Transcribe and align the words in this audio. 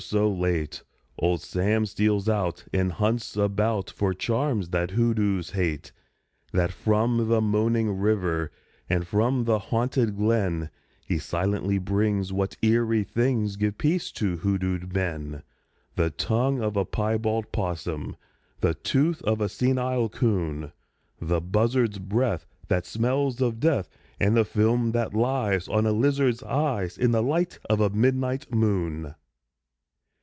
so 0.03 0.27
late, 0.29 0.81
Old 1.19 1.41
Sam 1.41 1.85
steals 1.85 2.27
out 2.27 2.65
And 2.73 2.93
hunts 2.93 3.37
about 3.37 3.91
For 3.91 4.15
charms 4.15 4.69
that 4.69 4.91
hoodoos 4.91 5.51
hate! 5.51 5.91
That 6.51 6.71
from 6.71 7.29
the 7.29 7.39
moaning 7.39 7.95
river 7.99 8.51
And 8.89 9.07
from 9.07 9.43
the 9.45 9.59
haunted 9.59 10.17
glen 10.17 10.71
He 11.05 11.19
silently 11.19 11.77
brings 11.77 12.33
what 12.33 12.57
eerie 12.63 13.03
things 13.03 13.55
Give 13.57 13.77
peace 13.77 14.11
to 14.13 14.37
hoodooed 14.37 14.91
men: 14.91 15.43
_The 15.95 16.11
tongue 16.17 16.61
of 16.63 16.75
a 16.75 16.83
piebald 16.83 17.51
'possum, 17.51 18.17
The 18.59 18.73
tooth 18.73 19.21
of 19.21 19.39
a 19.39 19.47
senile 19.47 20.09
'coon, 20.09 20.71
The 21.21 21.39
buzzard's 21.39 21.99
breath 21.99 22.47
that 22.69 22.87
smells 22.87 23.39
of 23.39 23.59
death, 23.59 23.87
And 24.19 24.35
the 24.35 24.45
film 24.45 24.91
that 24.93 25.13
lies 25.13 25.67
On 25.67 25.85
a 25.85 25.91
lizard's 25.91 26.41
eyes 26.43 26.97
In 26.97 27.11
the 27.11 27.23
light 27.23 27.59
of 27.69 27.79
a 27.79 27.91
midnight 27.91 28.51
moon! 28.51 29.13